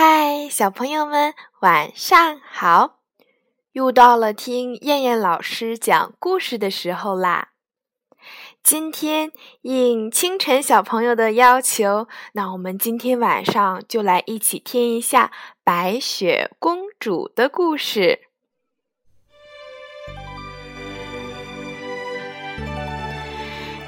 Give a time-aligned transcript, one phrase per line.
[0.00, 3.00] 嗨，小朋友们，晚上好！
[3.72, 7.48] 又到了听燕燕老师讲故事的时候啦。
[8.62, 9.32] 今天
[9.62, 15.32] 应清晨小朋友的要求，那我们今天晚上就来一起听一下
[15.64, 18.20] 白雪公主的故事。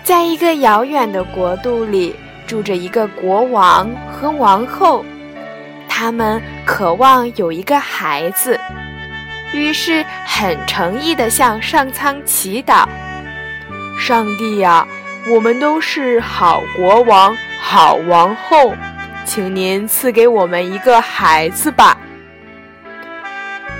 [0.03, 2.17] 在一个遥远的国度里，
[2.49, 5.05] 住着一个国王和王后。
[6.01, 8.59] 他们渴望有一个孩子，
[9.53, 12.89] 于是很诚意地向上苍祈祷
[14.01, 14.89] ：“上帝呀，
[15.29, 18.75] 我们都是好国王、好王后，
[19.27, 21.99] 请您赐给我们一个孩子吧。”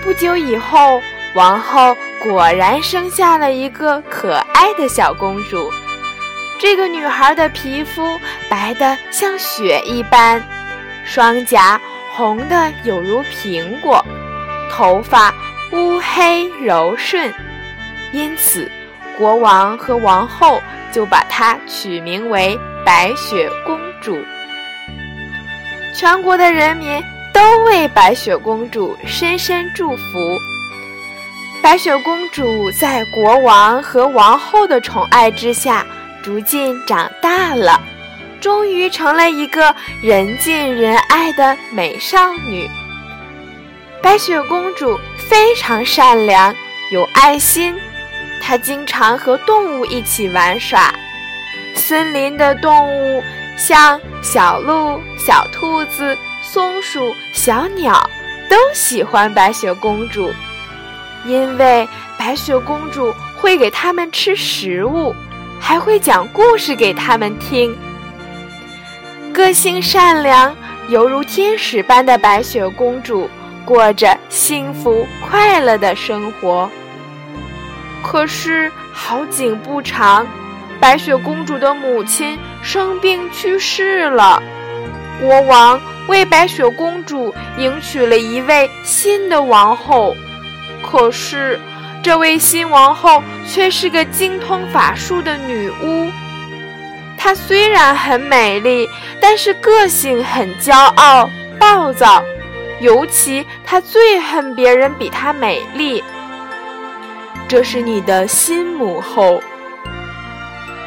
[0.05, 1.01] 不久以后，
[1.33, 5.73] 王后果然生下了一个可爱的小公主。
[6.59, 10.45] 这个女孩的皮肤白得像雪一般，
[11.03, 11.81] 双颊。
[12.21, 14.05] 红的有如苹果，
[14.71, 15.33] 头发
[15.73, 17.33] 乌黑柔顺，
[18.13, 18.71] 因此
[19.17, 20.61] 国王和王后
[20.93, 24.23] 就把她取名为白雪公主。
[25.95, 30.39] 全国的人民都为白雪公主深深祝福。
[31.63, 35.87] 白雪公主在国王和王后的宠爱之下，
[36.23, 37.81] 逐渐长大了。
[38.41, 42.69] 终于成了一个人见人爱的美少女。
[44.03, 46.55] 白雪公主非常善良，
[46.91, 47.75] 有爱心。
[48.43, 50.93] 她经常和动物一起玩耍。
[51.75, 53.23] 森林的动物，
[53.57, 58.09] 像小鹿、小兔子、松鼠、小鸟，
[58.49, 60.33] 都喜欢白雪公主，
[61.27, 61.87] 因为
[62.19, 65.15] 白雪公主会给它们吃食物，
[65.61, 67.77] 还会讲故事给它们听。
[69.33, 70.55] 个性善良，
[70.89, 73.29] 犹如天使般的白雪公主，
[73.65, 76.69] 过着幸福快乐的生活。
[78.03, 80.27] 可是好景不长，
[80.81, 84.43] 白雪公主的母亲生病去世了。
[85.21, 90.17] 国王为白雪公主迎娶了一位新的王后，
[90.83, 91.61] 可是
[92.03, 96.11] 这位新王后却是个精通法术的女巫。
[97.23, 98.89] 她虽然很美丽，
[99.21, 102.25] 但是个性很骄傲、暴躁，
[102.81, 106.03] 尤其她最恨别人比她美丽。
[107.47, 109.43] 这是你的新母后。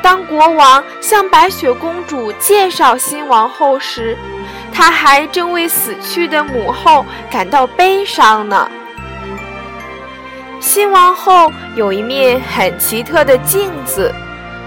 [0.02, 4.18] 当国王向白雪公主介绍新王后时，
[4.74, 8.70] 他还正为死去的母后感到悲伤呢。
[10.60, 14.12] 新王后有一面很奇特的镜子。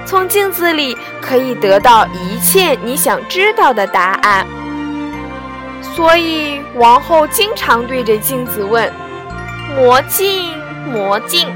[0.07, 4.47] 从镜子里可以得到一切你想知道的答案，
[5.83, 8.91] 所以王后经常对着镜子问
[9.75, 10.57] ：“魔镜，
[10.87, 11.49] 魔镜，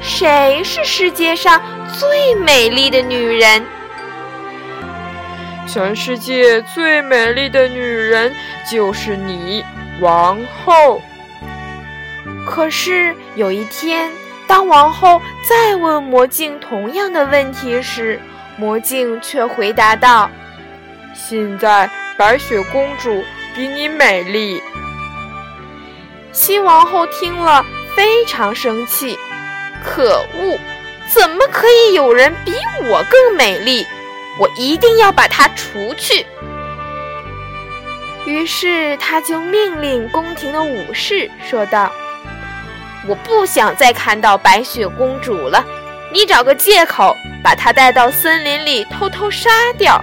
[0.00, 1.60] 谁是世界上
[1.92, 3.62] 最美丽的女人？”
[5.68, 8.34] 全世界最美丽的女人
[8.70, 9.62] 就是你，
[10.00, 11.02] 王后。
[12.46, 14.10] 可是有一天。
[14.48, 18.18] 当王后再问魔镜同样的问题时，
[18.56, 20.28] 魔镜却回答道
[21.14, 23.22] ：“现在白雪公主
[23.54, 24.60] 比你美丽。”
[26.32, 27.64] 新王后听了
[27.94, 29.18] 非常生气，
[29.84, 30.58] 可恶！
[31.08, 32.52] 怎么可以有人比
[32.84, 33.86] 我更美丽？
[34.38, 36.24] 我一定要把她除去。
[38.24, 41.92] 于是，他就命令宫廷的武士说道。
[43.06, 45.64] 我不想再看到白雪公主了，
[46.12, 50.02] 你找个借口把她带到森林里偷偷杀掉，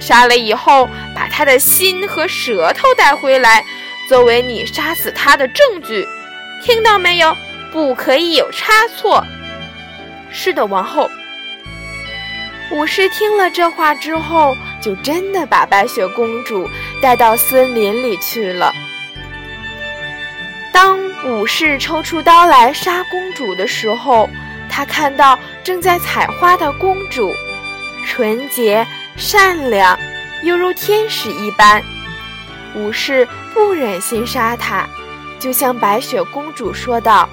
[0.00, 3.64] 杀了以后把她的心和舌头带回来，
[4.08, 6.06] 作为你杀死她的证据，
[6.64, 7.36] 听到没有？
[7.72, 9.24] 不可以有差错。
[10.32, 11.08] 是的，王后。
[12.72, 16.68] 武士听了这话之后，就真的把白雪公主
[17.00, 18.72] 带到森林里去了。
[21.24, 24.28] 武士抽出刀来杀公主的时候，
[24.70, 27.30] 他看到正在采花的公主，
[28.06, 28.86] 纯洁
[29.16, 29.98] 善良，
[30.42, 31.82] 犹如天使一般。
[32.74, 34.86] 武士不忍心杀她，
[35.38, 37.28] 就向白雪公主说道：“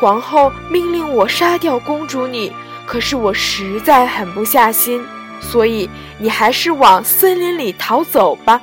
[0.00, 2.50] 皇后命令我杀掉公主你，
[2.86, 5.04] 可是我实在狠不下心，
[5.40, 8.60] 所以你还是往森林里逃走吧。”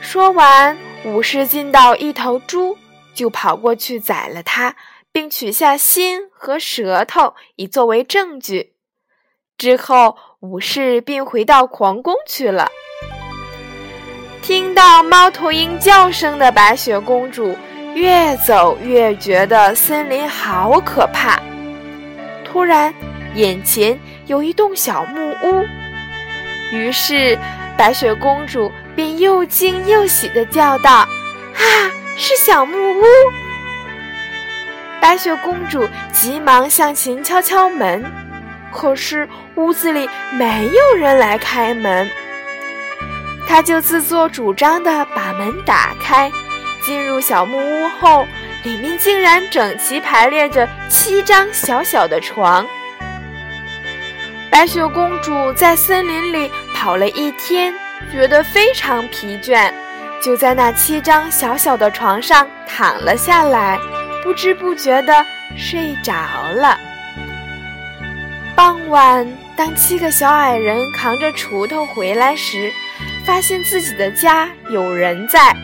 [0.00, 0.78] 说完。
[1.04, 2.76] 武士见到一头猪，
[3.14, 4.74] 就跑过去宰了它，
[5.12, 8.74] 并取下心和舌头以作为证据。
[9.56, 12.68] 之后，武士便回到皇宫去了。
[14.42, 17.56] 听到猫头鹰叫声的白雪公主
[17.94, 21.40] 越走越觉得森林好可怕。
[22.44, 22.94] 突然，
[23.34, 25.64] 眼前有一栋小木屋，
[26.72, 27.38] 于是
[27.76, 30.90] 白雪公主便又惊又喜地叫道
[31.54, 31.62] ：“啊，
[32.16, 33.04] 是小木屋！”
[35.00, 38.04] 白雪公主急忙向前敲敲门，
[38.72, 42.10] 可是屋子里没有人来开门。
[43.46, 46.28] 她就自作主张地把门打开，
[46.84, 48.26] 进入小木屋后，
[48.64, 52.66] 里面竟然整齐排列着七张小小的床。
[54.50, 57.72] 白雪公主在森林里跑了一天，
[58.12, 59.72] 觉得非常疲倦，
[60.22, 63.78] 就在那七张小小的床上躺了下来。
[64.24, 65.24] 不知不觉地
[65.56, 66.12] 睡着
[66.52, 66.78] 了。
[68.54, 69.26] 傍晚，
[69.56, 72.70] 当七个小矮人扛着锄头回来时，
[73.24, 75.56] 发现自己的家有人在，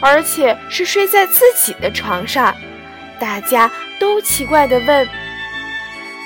[0.00, 2.54] 而且是睡在自己的床上。
[3.18, 5.06] 大家都奇怪地问：“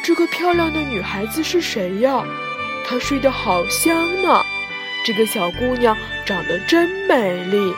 [0.05, 2.23] 这个漂亮的女孩子是谁呀？
[2.87, 4.41] 她睡得好香呢！
[5.05, 7.75] 这个小姑娘长得真美丽。”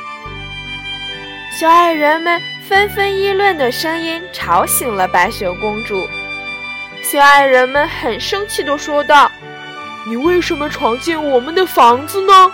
[1.58, 2.40] 小矮人们。
[2.66, 6.08] 纷纷议论的声音吵醒了白雪公主，
[7.02, 9.30] 小矮人们很生气地说道
[10.08, 12.50] ：“你为什么闯进我们的房子呢？”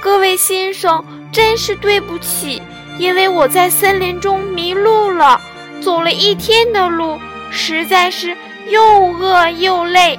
[0.00, 2.62] 各位先生，真是对不起，
[2.98, 5.40] 因为我在森林中迷路了，
[5.80, 7.18] 走了一天的路，
[7.50, 8.36] 实在是
[8.68, 10.16] 又饿又累，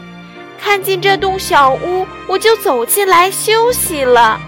[0.61, 4.39] 看见这栋小屋，我就走进来休息了。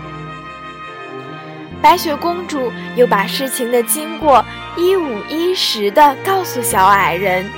[1.82, 7.50] 白雪公主又把事情的经过一五一十的告诉小矮人，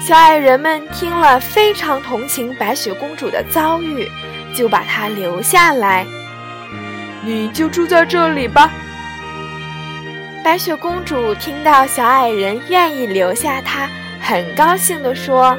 [0.00, 4.08] 小矮人们听了非常同情白雪公主的遭遇，
[4.54, 6.06] 就把她留下来。
[7.22, 8.70] 你就住在这里吧。
[10.44, 13.88] 白雪公主听到小矮人愿意留下她，
[14.20, 15.58] 很高兴地说：“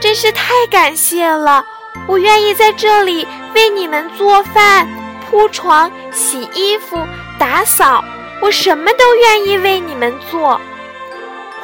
[0.00, 1.64] 真是太感谢了，
[2.06, 4.86] 我愿意在这里为你们做饭。”
[5.28, 6.96] 铺床、洗衣服、
[7.36, 8.04] 打扫，
[8.40, 10.60] 我什么都愿意为你们做。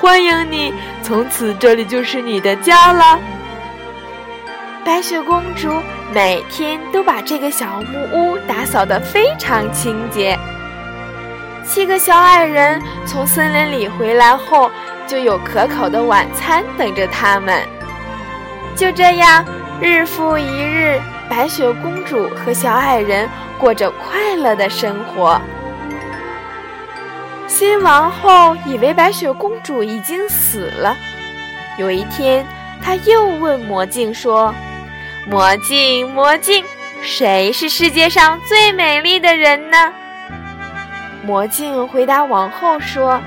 [0.01, 3.21] 欢迎你，从此这里就是你的家了。
[4.85, 5.73] 白雪公主
[6.13, 10.37] 每天都把这个小木屋打扫得非常清洁。
[11.65, 14.69] 七个小矮人从森林里回来后，
[15.07, 17.65] 就有可口的晚餐等着他们。
[18.77, 19.45] 就这样，
[19.81, 23.29] 日复一日，白雪公主和小矮人。
[23.59, 25.41] 过着快乐的生活。
[27.47, 30.97] 新王后以为白雪公主已经死了。
[31.79, 32.45] 有一天，
[32.83, 34.53] 她又问魔镜说
[35.31, 36.65] ：“魔镜，魔镜，
[37.03, 39.93] 谁是世界上最美丽的人呢？”
[41.23, 43.23] 魔镜回答王后说：“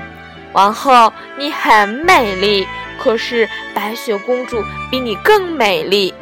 [0.52, 6.14] 王后，你很美丽，可是白雪公主比你更美丽。”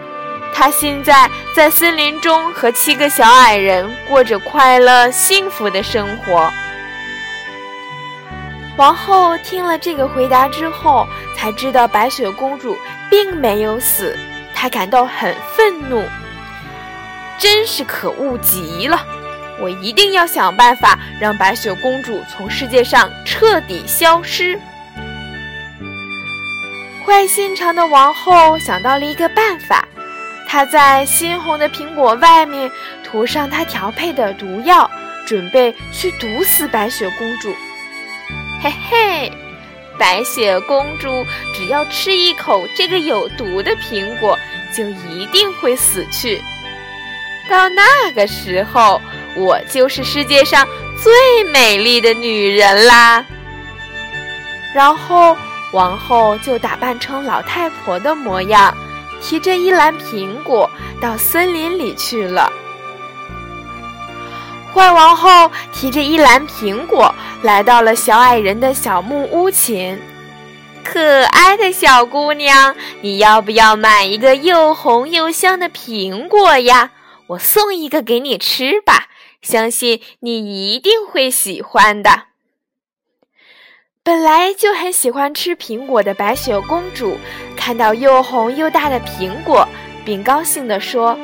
[0.54, 6.48] 她现在在森林中和七个小矮人过着快乐幸福的生活。
[8.76, 11.06] 王后听了这个回答之后，
[11.36, 12.76] 才知道白雪公主
[13.10, 14.16] 并没有死，
[14.54, 16.04] 她感到很愤怒，
[17.38, 19.04] 真是可恶极了！
[19.60, 24.58] 我一定要想办法让白雪公主从世界上彻底消失。
[27.04, 29.86] 坏心肠的王后想到了一个办法。
[30.48, 32.70] 她在鲜红的苹果外面
[33.02, 34.90] 涂上她调配的毒药，
[35.26, 37.54] 准备去毒死白雪公主。
[38.62, 39.32] 嘿嘿，
[39.98, 44.38] 白雪公主只要吃一口这个有毒的苹果，
[44.74, 46.40] 就一定会死去。
[47.50, 49.00] 到那个时候，
[49.36, 50.66] 我就是世界上
[51.02, 53.24] 最美丽的女人啦。
[54.72, 55.36] 然后，
[55.74, 58.74] 王后就打扮成老太婆的模样。
[59.20, 62.52] 提着一篮苹果到森林里去了。
[64.74, 69.98] 坏王后提着一篮苹果来到了小矮人的小木屋前。
[70.82, 76.90] 可爱的小姑娘，你要不要买一个又红又香的苹果呀？
[77.28, 79.06] 我送一个给你吃吧，
[79.40, 82.24] 相信你一定会喜欢的。
[84.06, 87.18] 本来就很喜欢吃苹果的白雪公主，
[87.56, 89.66] 看到又红又大的苹果，
[90.04, 91.18] 并高兴地说：“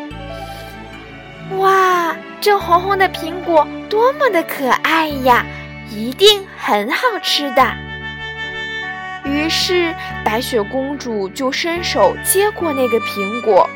[1.59, 5.45] 哇，这红红的苹果多么的可爱呀，
[5.91, 7.63] 一定很好吃的。”
[9.29, 9.95] 于是，
[10.25, 13.69] 白雪公主就伸手接过那个苹果。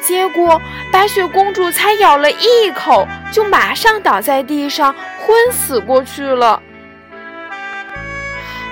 [0.00, 0.58] 结果
[0.90, 6.62] 白雪公主才咬了一口，就马上倒在地上昏死过去了。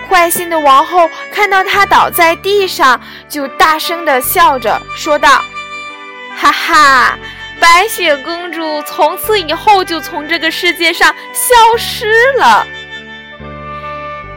[0.05, 5.43] 坏心的王后看到她倒在地上，就大声地笑着说道
[6.37, 7.19] ：“哈哈，
[7.61, 12.67] 白雪公主从此以后就从这个世界上消失了。”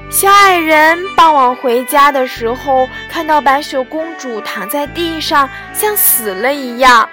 [0.10, 7.08] 小矮人傍晚回家的时候，看到白雪公主躺在地上，像死了一样。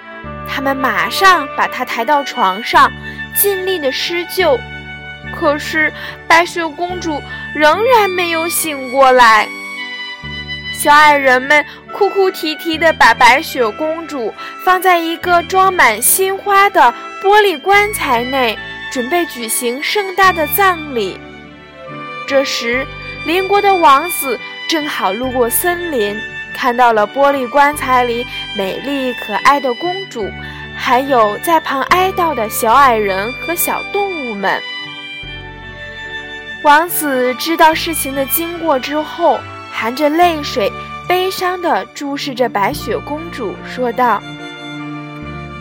[0.47, 2.89] 他们马上把她抬到床上，
[3.35, 4.57] 尽力的施救。
[5.39, 5.91] 可是
[6.27, 7.21] 白雪公主
[7.53, 9.47] 仍然没有醒过来。
[10.73, 18.57] 小矮人们哭哭啼啼地把白雪公主放在一个装满鲜花的玻璃棺材内，
[18.91, 21.17] 准备举行盛大的葬礼。
[22.27, 22.85] 这时，
[23.25, 26.19] 邻国的王子正好路过森林，
[26.55, 28.25] 看到了玻璃棺材里
[28.57, 30.29] 美丽可爱的公主，
[30.75, 34.61] 还有在旁哀悼的小矮人和小动物们。
[36.65, 39.39] 王子知道事情的经过之后，
[39.71, 40.71] 含着泪水，
[41.07, 44.19] 悲伤地注视着白雪公主，说道：“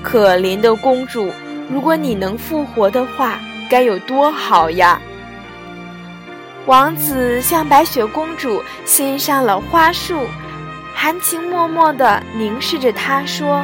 [0.03, 1.31] 可怜的公主，
[1.69, 4.99] 如果你能复活的话，该有多好呀！”
[6.65, 10.27] 王子向白雪公主欣赏了花束，
[10.95, 13.63] 含情脉脉地凝视着她说：“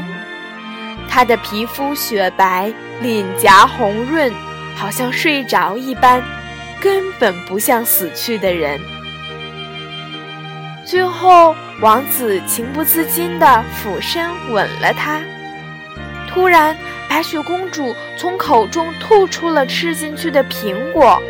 [1.08, 2.70] 她的皮肤雪白，
[3.00, 4.30] 脸颊红润，
[4.76, 6.22] 好像睡着一般，
[6.80, 8.80] 根本不像死去的人。”
[10.86, 15.20] 最后，王子情不自禁地俯身吻了她。
[16.26, 16.76] 突然，
[17.08, 21.22] 白雪公主从口中吐出了吃进去的苹果。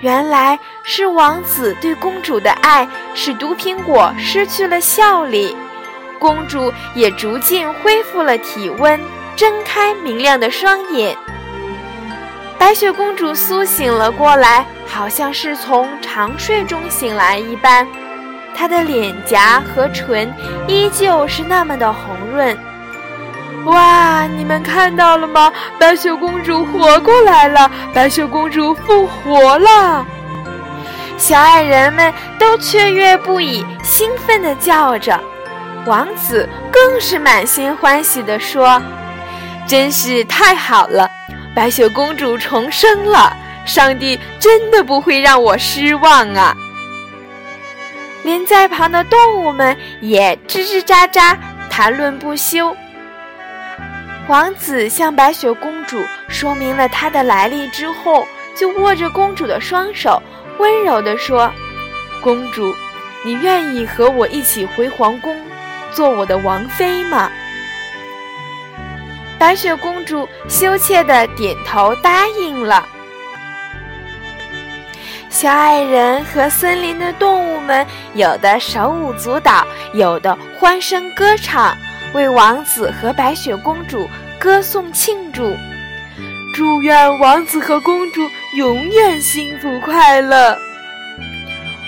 [0.00, 5.56] 原来是王子对公主的爱使毒苹果失去了效力，
[6.18, 9.00] 公主也逐渐恢复了体温，
[9.36, 11.16] 睁开明亮的双眼。
[12.62, 17.84] 白雪公主苏醒了过来，好像是从长睡中醒来一般，
[18.54, 20.32] 她的脸颊和唇
[20.68, 22.56] 依旧是那么的红润。
[23.64, 24.28] 哇！
[24.28, 25.52] 你们看到了吗？
[25.76, 27.68] 白雪公主活过来了！
[27.92, 30.06] 白雪公主复活了！
[31.18, 35.18] 小矮人们都雀跃不已，兴奋地叫着。
[35.84, 38.80] 王子更是满心欢喜地说
[39.66, 41.10] ：“真是太好了！
[41.54, 43.36] 白雪公主重生了！
[43.64, 46.54] 上帝真的不会让我失望啊！”
[48.24, 51.36] 连在旁的动物们也吱吱喳喳
[51.68, 52.76] 谈论不休。
[54.28, 60.22] 王子向白雪公主说明了他的来历之后，就握着公主的双手，
[60.58, 61.52] 温柔地说
[62.22, 62.72] ：“公主，
[63.24, 65.36] 你愿意和我一起回皇宫，
[65.92, 67.30] 做我的王妃吗？”
[69.42, 72.86] 白雪公主羞怯地点头答应了。
[75.28, 77.84] 小矮人和森林的动物们，
[78.14, 81.76] 有的手舞足蹈，有的欢声歌唱。
[82.14, 84.08] 为王子和白雪公主
[84.38, 85.56] 歌颂庆祝，
[86.54, 88.20] 祝愿王子和公主
[88.56, 90.56] 永远幸福快乐。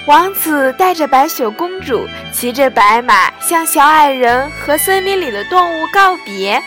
[0.08, 6.60] 王子带着白雪公主骑着白马向小矮人和森林里的动物告别，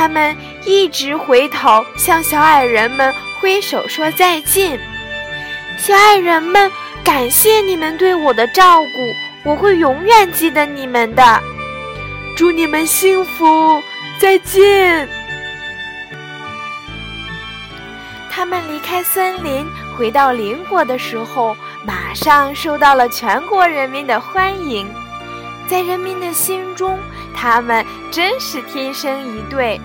[0.00, 4.80] 他们一直回头向小矮人们挥手说再见。
[5.76, 6.72] 小矮人们，
[7.04, 11.42] 感谢你们对我的照顾，我会永远记得你们的。
[12.34, 13.82] 祝你们幸福，
[14.18, 15.06] 再见。
[18.30, 19.66] 他们离开森林，
[19.98, 21.54] 回到邻国的时候，
[21.84, 24.88] 马上受到了全国人民的欢迎。
[25.68, 26.98] 在人民的心中，
[27.36, 29.78] 他们真是天生一对。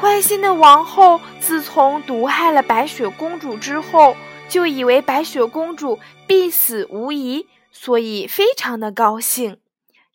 [0.00, 4.16] 坏心的王后自从毒害了白雪公主之后，
[4.48, 9.58] 就以为白雪公主必死无疑，所以非常的高兴。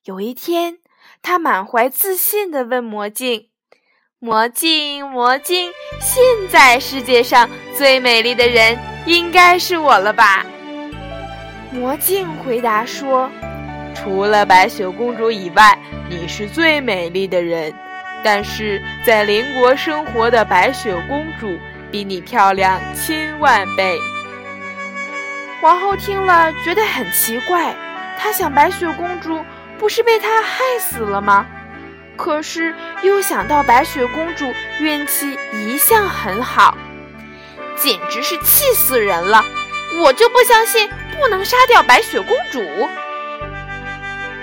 [0.05, 0.77] 有一天，
[1.21, 3.47] 他满怀自信地问魔镜
[4.19, 10.45] ：“魔镜，魔镜，现在世界上最美丽的人应该是我了吧？”
[11.71, 13.29] 魔镜回答说
[13.93, 15.77] ：“除了白雪公主以外，
[16.09, 17.73] 你是最美丽的人。
[18.23, 21.59] 但是在邻国生活的白雪公主
[21.91, 23.97] 比你漂亮千万倍。”
[25.61, 27.75] 皇后听了觉得很奇怪，
[28.17, 29.43] 她想白雪公主。
[29.79, 31.45] 不是被她害死了吗？
[32.15, 36.77] 可是又想到白雪公主运气一向很好，
[37.75, 39.43] 简直是气死人了！
[39.99, 40.89] 我就不相信
[41.19, 42.63] 不能杀掉白雪公主。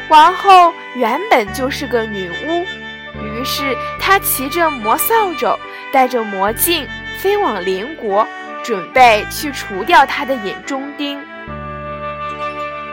[0.08, 2.66] 王后原本就是个女巫，
[3.40, 5.58] 于是他骑着魔扫帚，
[5.90, 6.86] 带着魔镜，
[7.18, 8.26] 飞往邻国，
[8.62, 11.18] 准备去除掉他的眼中钉。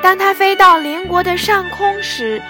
[0.01, 2.41] 当他飞到邻国的上空时，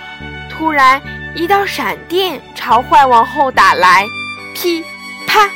[0.48, 1.02] 突然
[1.34, 4.06] 一道闪电朝坏王后打来，
[4.54, 4.84] 噼
[5.26, 5.50] 啪，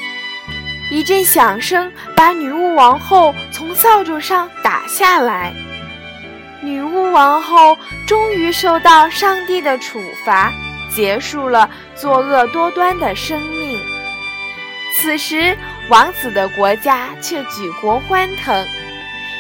[0.90, 5.54] 一阵响声把女巫王后从扫帚上打下来。
[6.64, 10.52] 女巫王后终于受到上帝的处罚，
[10.92, 11.70] 结束了
[12.02, 13.80] 作恶多端的生命。
[14.98, 15.56] 此时，
[15.88, 18.66] 王子的国家却举国欢腾。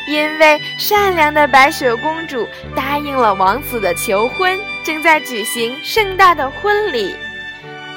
[0.07, 7.15] 因为善良的白雪公主答应了王子的求婚，正在举行盛大的婚礼。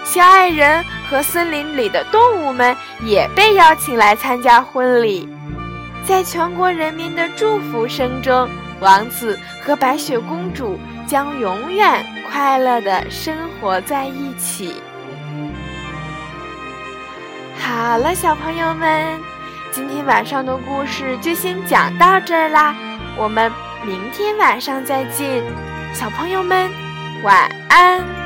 [0.05, 5.29] 小矮人和森林里的动物们也被邀请来参加婚礼。
[6.07, 8.49] 在全国人民的祝福声中，
[8.85, 14.75] 王子和白雪公主将永远快乐的生活在一起。
[17.59, 19.19] 好了，小朋友们。
[19.73, 22.77] 今天晚上的故事就先讲到这儿啦，
[23.17, 23.51] 我们
[23.85, 25.43] 明天晚上再见，
[25.93, 26.71] 小朋友们
[27.25, 28.24] 晚安。